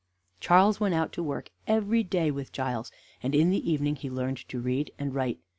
[0.39, 4.37] Charles went out to work every day with Giles, and in the evening he learned
[4.49, 5.37] to read and write.